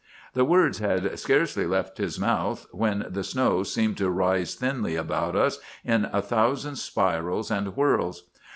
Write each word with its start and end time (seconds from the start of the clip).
"The 0.33 0.43
words 0.45 0.79
had 0.79 1.19
scarcely 1.19 1.67
left 1.67 1.99
his 1.99 2.19
mouth 2.19 2.65
when 2.71 3.05
the 3.07 3.23
snow 3.23 3.61
seemed 3.61 3.97
to 3.97 4.09
rise 4.09 4.55
thinly 4.55 4.95
about 4.95 5.35
us 5.35 5.59
in 5.85 6.09
a 6.11 6.23
thousand 6.23 6.77
spirals 6.77 7.51
and 7.51 7.71
swirls. 7.75 8.23